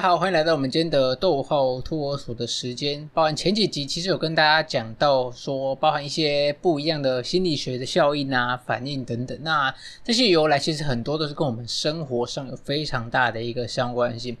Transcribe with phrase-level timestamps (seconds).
[0.00, 3.06] 家好，欢迎来到我们今天的逗号托儿所的时间。
[3.12, 9.38] 包含前几集其实有跟大家讲到说，包含一些不一样的心理学的效应啊、反应等等。
[9.42, 14.34] 那这些由来其实很多都是跟我们生活上有非常大的一个相关性。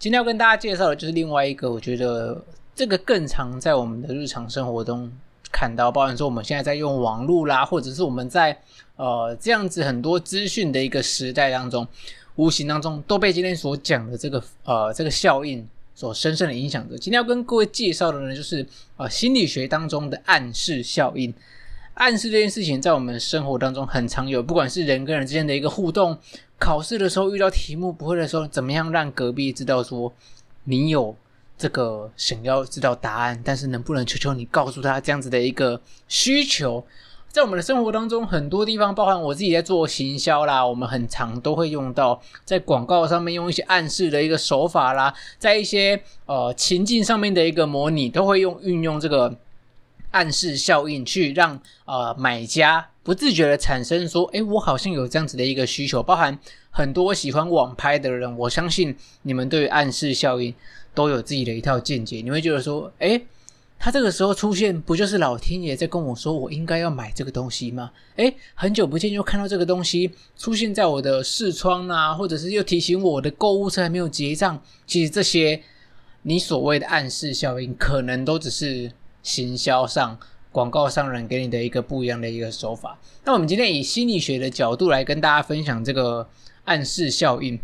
[0.00, 2.44] 今天要跟大家介绍的就是另外一个，我觉得
[2.74, 5.08] 这个更常在我们的日常生活中
[5.52, 8.58] 看到，包含说我们现在在用网络啦，或者是我们在
[8.96, 11.86] 呃这样子很多资讯的一个时代当中。
[12.36, 16.98] 无形当中都被今天所讲的这个呃这个效应所深深的影响着。
[16.98, 18.66] 今天要跟各位介绍的呢，就是
[18.96, 21.32] 呃心理学当中的暗示效应。
[21.94, 26.18] 暗示这件事情在我们生活当中很常有，不管是人跟人之间的一个互动，
[26.58, 30.12] 考试的时候遇到题目不会的时候，怎么样让隔壁知道说
[30.64, 31.14] 你有
[31.56, 36.84] 这个想要知道答案，但是能不能求求你告诉他这样子的一个需求？
[37.34, 49.36] 在我们的生活当中，很多地方，包含我自己在做行销啦，我们很常都会用到在广告上面用一些暗示的一个手法啦，在一些呃情境上面的一个模拟，都会用运用这个
[50.12, 56.00] 暗示效应去让呃买家不自觉的产生说，诶，我好像有这样子的一个需求。
[56.00, 56.38] 包含
[56.70, 60.54] 很多喜欢网拍的人，我相信你们对于暗示效应
[60.94, 63.26] 都有自己的一套见解，你会觉得说，诶。
[63.84, 67.90] 他这个时候出现，不就是老天爷在跟我说，我应该要买这个东西吗？
[68.16, 74.58] 诶，很久不见又看到这个东西出现在我的视窗啊，或者是又提醒我的购物车还没有结账。
[74.86, 75.62] 其实这些
[76.22, 78.90] 你所谓的暗示效应，可能都只是
[79.22, 80.18] 行销上
[80.50, 82.98] 广告商人给你的一个不一样的一个手法。
[83.26, 86.26] 那我们今天以心理学的角度来跟大家分享这个
[86.64, 87.58] 暗示效应。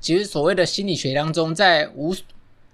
[0.00, 2.12] 其实所谓的心理学当中，在无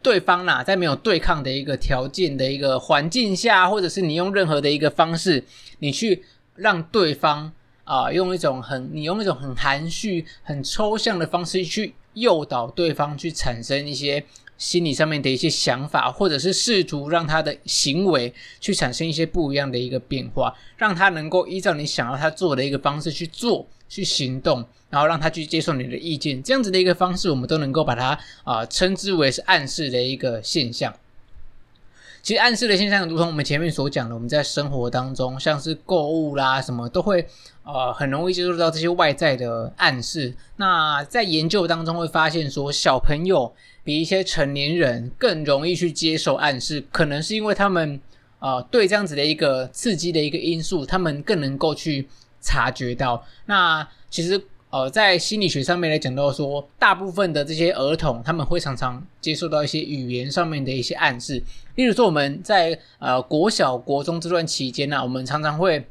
[0.03, 5.45] 对方呐，在没有对抗的一个条件的一个环境下，或者是你用任何的一个方式，
[5.81, 7.53] 你去让对方
[7.85, 14.25] 啊、用一种很你用一种很含蓄、很抽象的方式去诱导对方去产生一些
[14.59, 23.67] 心理上面的一些想法，或者是试图让他的行为去产生一些不一样的一个变化，让他能够依照你想要他做的一个方式去做。
[23.91, 30.95] 去行动，然后让他去接受你的意见，这样子的一个方式，我们都能够把它啊、称之为是暗示的一个现象。
[32.23, 37.27] 其实暗示的现象，如同我们前面所讲的，我们在生活当中，像是购物啦什么，都会
[37.65, 40.35] 呃很容易接触到这些外在的暗示。
[40.57, 48.01] 那在研究当中会发现说，小朋友比一些成年人更容易去接受暗示，可能是因为他们
[48.39, 52.09] 呃对这样子的一个刺激的一个因素，他们更能够去。
[52.41, 54.41] 察觉到，那其实
[54.71, 61.43] 呃，在心理学上面来讲到说，大部分的这些儿童，他们会常常接受到一些语言上面的一些暗示。
[61.77, 65.87] 例如说，我们在呃国小、国中这段期间呢、我们常常会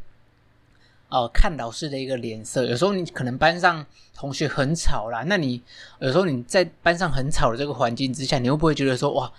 [1.09, 2.65] 呃看老师的一个脸色。
[2.65, 3.83] 有时候你可能班上
[4.13, 5.59] 同学很吵啦，那你
[5.99, 9.31] 有时候你在班上很吵的这个环境之下，你会不会觉得说哇，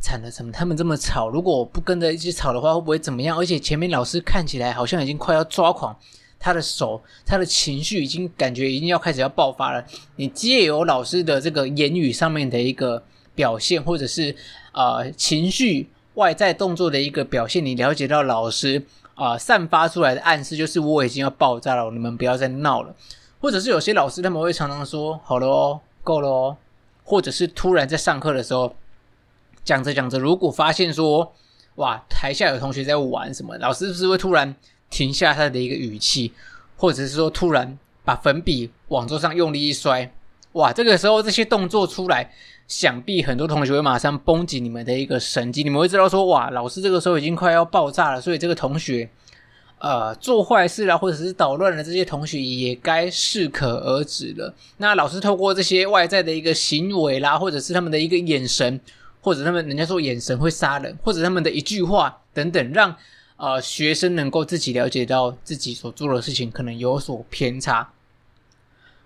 [0.00, 1.28] 惨了，怎么他们这么吵？
[1.28, 3.38] 如果不跟着一起吵的话，会不会怎么样？
[3.38, 5.96] 而且前面老师看起来好像已经快要抓狂。
[6.40, 9.84] 他的手，他的情绪已经感觉已经要开始要爆发了。
[10.16, 13.02] 你借由老师的这个言语上面的一个
[13.34, 14.34] 表现，或者是
[14.72, 18.82] 呃情绪外在动作的一个表现，你了解到老师
[19.14, 22.96] 啊、散发出来的暗示就是我已经要爆炸了，你们不要再闹了。
[23.38, 26.56] 或者是有些老师他们会常常说好了哦，够了哦，
[27.04, 28.74] 或者是突然在上课的时候
[29.62, 31.34] 讲着讲着，如果发现说
[31.74, 34.56] 哇台下有同学在玩什么，老师是不是会突然？
[34.90, 36.32] 停下他的一个语气，
[36.76, 40.12] 或者是说突然把粉笔往桌上用力一摔，
[40.52, 40.72] 哇！
[40.72, 42.28] 这个时候这些动作出来，
[42.66, 49.08] 想必很多同学会马上绷紧你们的一个神经，你们会知道说，哇，老师这个时候已经快要爆炸了，所以这个同学，
[49.78, 54.52] 呃，做坏事啦，或者是捣乱的这些同学也该适可而止了。
[54.78, 58.80] 那老师透过这些外在的一个行为啦，或者是他们的一个眼神，
[59.20, 62.96] 或者他们人家说眼神会杀人，或者他们的一句话等等，让。
[63.40, 67.90] 呃，学生能够自己了解到自己所做的事情可能有所偏差，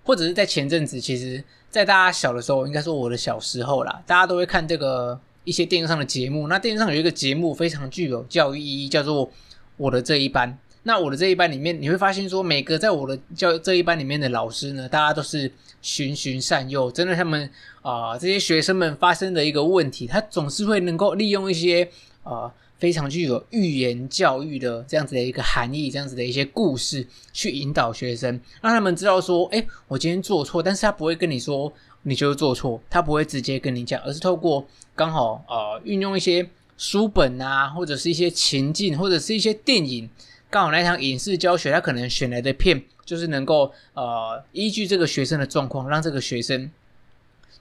[0.03, 6.49] 或者是在前阵子，其实，在大家小的时候，应该说我的小时候啦，大家都会看这个一些电视上的节目。
[6.49, 9.29] 那电视上有一个节目非常具有教育意义，叫做
[9.77, 10.51] 《我的这一班》。
[10.83, 15.49] 那我的这一班里面，你会发现说，每个在我的教这一班里面的老师呢，大家都是
[15.81, 17.49] 循循善诱，真的他们
[17.83, 21.89] 啊、这些学生们发生的一个问题，他总是会能够利用一些
[22.25, 22.53] 啊。
[22.85, 31.73] 非常具有寓言教育的这样子的一个含义，这样子的一些故事去引导学生，让他们知道说，诶，我今天做错，但是他不会跟你说
[32.03, 34.63] 你就是做错，他不会直接跟你讲，而是透过
[34.95, 36.47] 刚好呃运用一些
[36.77, 40.07] 书本啊，或者是一些情境，或者是一些电影，
[40.51, 46.71] 刚好那场影视教学，他可能选来的片就是能够呃依据这个学生的状况，让这个学生。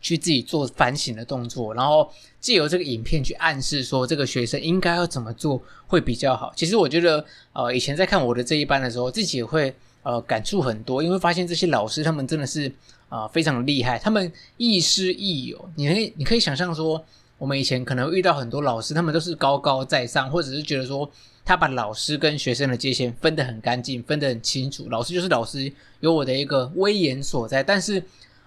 [0.04, 2.08] 去自己做反省的动作，然后
[2.42, 6.52] 借由这个影片去暗示说这个学生应该要怎么做会比较好。
[6.58, 9.74] 其实我觉得，呃，以前在看我的这一班的时候，自己也会
[10.04, 12.68] 呃感触很多，因为发现这些老师他们真的是
[13.08, 15.70] 啊、呃、非常厉害，他们亦师亦友。
[15.76, 17.02] 你可以你可以想象说，
[17.38, 21.10] 我们以前可能遇到很多老师，他们都是高高在上，或者是觉得说
[21.46, 25.72] 他把老师跟学生的界限分得很干净，分得很清楚，老师就是老师，
[26.02, 28.04] 有我的一个威严所在，但是。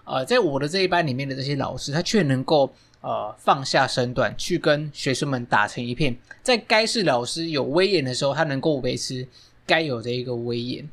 [0.07, 6.17] 呃，在我的这一班里面的这些老师，他却能够呃放下身段，去跟学生们打成一片。
[6.45, 9.27] 在该是老师有威严的时候，他能够维持
[9.67, 10.89] 该有的一个威严。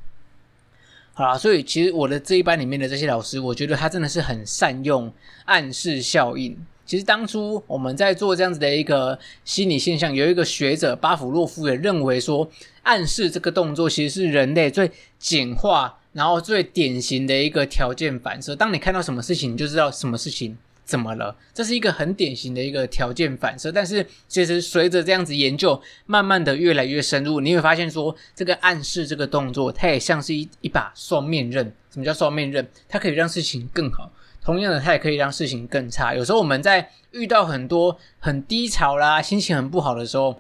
[1.14, 5.14] 好啦，所以其实我的这一班里面的这些老师，我觉得他真的是很善用
[5.46, 6.58] 暗示效应。
[6.86, 12.50] 其实当初我们在做这样子的一个心理现象，有一个学者巴甫洛夫也认为说，
[12.82, 16.00] 暗示这个动作其实是人类最简化。
[16.14, 20.56] 然后最典型的一个条件反射，当你看到什么事情，你就知道什么事情
[20.86, 21.36] 怎么了。
[21.54, 23.72] 这是一个很典型的一个条件反射。
[23.72, 31.66] 但是其实随着这样子研究，慢慢的越来越深入，你会发现说，这个暗示这个动作，它也像是一一把双面刃。
[31.90, 32.68] 什么叫双面刃？
[32.88, 34.12] 它可以让事情更好，
[34.44, 36.14] 同样的，它也可以让事情更差。
[36.14, 40.40] 有时候我们在遇到很多很低潮啦、心情很不好的时候，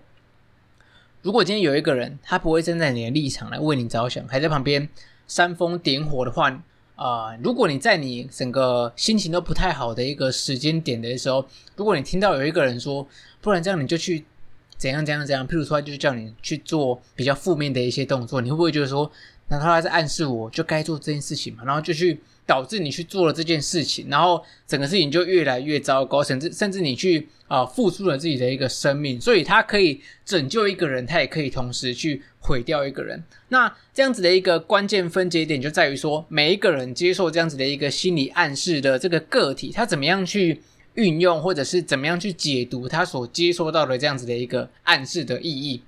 [1.24, 4.88] 如果今天有一个人，他不会站在你的立场来为你着想，还在旁边。
[5.28, 6.50] 煽风点火的话，
[6.96, 13.08] 啊、如果你在你整个心情都不太好的一个时间点的时候，如果你听到有一个人说，
[13.42, 14.26] 不然这样你就去
[14.78, 19.12] 怎样怎样怎样，譬如说，他就叫你去做比较负面的一些动作，你会不会觉得说，
[19.48, 21.64] 难道他在暗示我就该做这件事情嘛？
[21.64, 22.22] 然后就去。
[22.46, 33.24] 导致你去做了这件事情，然后整个事情就越来越糟糕，甚至甚至你去啊、付出了自己的一个生命，所以他可以拯救一个人，他也可以同时去毁掉一个人。
[33.50, 40.62] 那这样子的一个关键分节点就在于说，每一个人接受这样子的一个心理暗示的这个个体，他怎么样去
[40.96, 45.84] 运用，或者是怎么样去解读他所接收到的这样子的一个暗示的意义。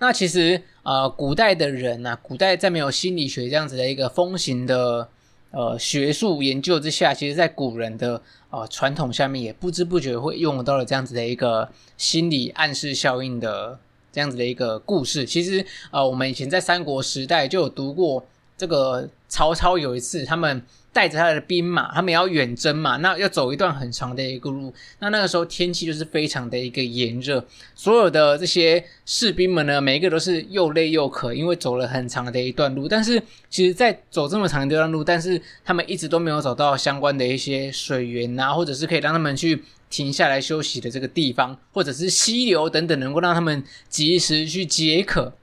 [0.00, 5.06] 那其实，呃，古代的人啊，古代在没有心理学这样子的一个风行的
[5.50, 11.68] 呃学术研究之下，其实，在古人的呃传统下面，也不知不觉会用到了这样子的一个
[11.98, 13.78] 心理暗示效应的
[14.10, 15.26] 这样子的一个故事。
[15.26, 18.26] 其实，呃，我们以前在三国时代就有读过
[18.56, 20.62] 这个曹操有一次他们。
[20.92, 24.74] 带着他的兵马，他们要远征嘛，那要走一段很长的一个路。
[24.98, 27.44] 那那个时候天气就是非常的一个炎热，
[27.76, 32.88] 所有的这些士兵们呢，每一个都是又累又渴，因为走了很长的一段路。
[32.88, 45.34] 但是其实，在走这么长的一段路，但是他们一直都没有找到相关的一些水源啊，或者是可以让他们去停下来休息的这个地方，或者是溪流等等，能够让他们及时去解渴。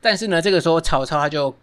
[0.00, 1.56] 但是呢，这个时候曹操他就。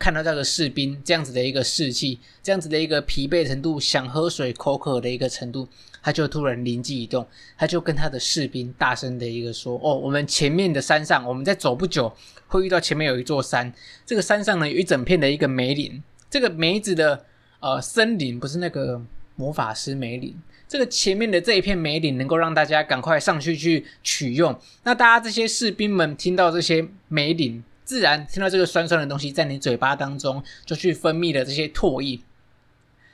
[0.00, 5.68] 看到这个士兵这样子的一个士气，这样子的一个疲惫程度，想喝水口渴的一个程度，
[6.02, 7.26] 他就突然灵机一动，
[7.58, 12.10] 他就跟他的士兵大声的一个说：“哦，我们前面的山上，我们在走不久
[12.48, 13.70] 会遇到前面有一座山，
[14.06, 17.26] 这个山上呢有一整片的一个梅林，这个梅子的
[17.60, 19.02] 呃森林不是那个
[19.36, 20.34] 魔法师梅林，
[20.66, 24.58] 这个前面的这一片梅林能够让大家赶快上去去取用。
[24.84, 32.20] 那大家这些士兵们听到这些梅林。”自然听到这个酸酸的东西在你嘴巴当中，就去分泌了这些唾液，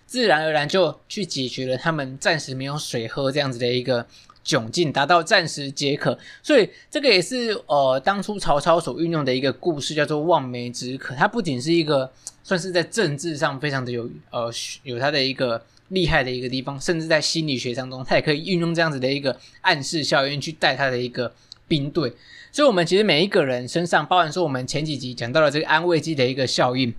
[0.04, 4.06] 自然而然就去解决了他们暂时没有水喝这样子的一个
[4.44, 6.18] 窘境，达到暂时解渴。
[6.42, 11.14] 所以这个也是呃当初曹操所运用的一个故事，叫做望梅止渴。
[11.14, 12.12] 它不仅是一个
[12.44, 14.52] 算是在政治上非常的有呃
[14.82, 21.32] 有它的一个厉害的一个地方，甚至在心理学当中，它也可以运用这样子的一个暗示效应去带他的一个
[21.68, 22.12] 兵队。
[22.52, 26.94] 所以，我们其实每一个人身上，包含说我们前几集讲到了这个安慰剂的一个效应，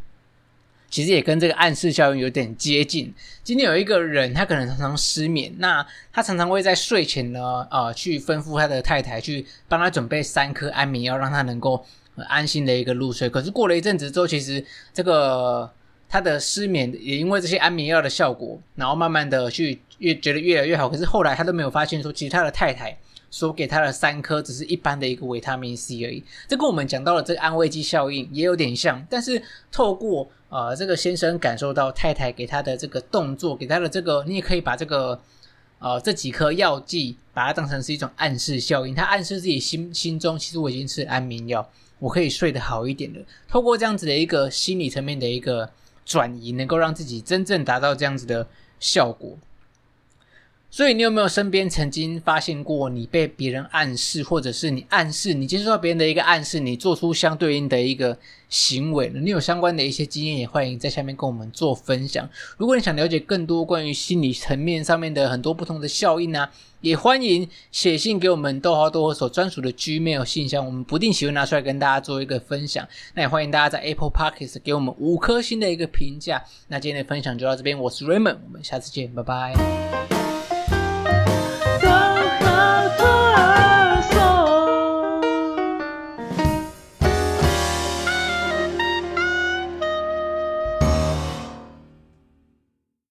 [0.90, 3.12] 其实也跟这个暗示效应有点接近。
[3.44, 5.84] 今天有一个人，他可能常常失眠，那
[6.14, 11.84] 他常常会在睡前呢，呃，去吩咐他的太太去帮他准备三颗安眠药，让他能够
[12.28, 13.28] 安心的一个入睡。
[13.28, 15.68] 可是过了一阵子之后，其实这个
[16.08, 20.88] 他的失眠也因为这些安眠药的效果，然后慢慢的去越觉得越来越好。
[20.88, 22.96] 可是后来他都没有发现说，其实他的太太。
[23.30, 29.42] 说给他的三颗只是一般的一个维他命 C 而已，这跟我们讲到了这个安慰剂效应也有点像，但是
[29.72, 35.20] 透过呃这个先生感受到太太给他的这个动作，给他的这个，你也可以把这个
[35.80, 41.70] 呃这几颗药剂把它当成是一种暗示效应，他暗示自己心心中其实我已经吃安眠药，
[42.00, 43.20] 我可以睡得好一点了。
[43.48, 45.70] 透过这样子的一个心理层面的一个
[46.06, 48.48] 转移，能够让自己真正达到这样子的
[48.80, 49.38] 效果。
[50.70, 58.16] 所以，你有没有身边曾经发现过你被别人暗示，或者是你暗示你接受到别人的一个暗示，你做出相对应的一个
[58.50, 59.10] 行为？
[59.16, 62.30] 你有相关的一些经验，也欢迎在下面跟我们做分享。
[62.58, 66.48] 如果你想了解更多关于心理层面上面的很多不同的效应呢，
[66.82, 72.88] 也欢迎写信给我们逗号逗号所专属的 Gmail 信箱，我们不定期会拿出来跟大家做一个分享。
[73.16, 76.44] 那也欢迎大家在 Apple Podcast 给我们五颗星的一个评价。
[76.68, 80.27] 那今天的分享就到这边，我是 Raymond，我们下次见，拜拜。